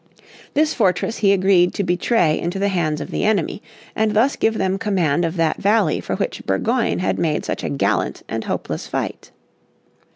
This 0.55 0.73
fortress 0.73 1.17
he 1.17 1.31
agreed 1.31 1.75
to 1.75 1.83
betray 1.83 2.39
into 2.39 2.57
the 2.57 2.69
hands 2.69 3.01
of 3.01 3.11
the 3.11 3.23
enemy, 3.23 3.61
and 3.95 4.15
thus 4.15 4.35
give 4.35 4.57
them 4.57 4.79
command 4.79 5.23
of 5.23 5.37
that 5.37 5.61
valley 5.61 5.99
for 6.01 6.15
which 6.15 6.41
Burgoyne 6.47 6.97
had 6.97 7.19
made 7.19 7.45
such 7.45 7.63
a 7.63 7.69
gallant 7.69 8.23
and 8.27 8.45
hopeless 8.45 8.87
fight. 8.87 9.29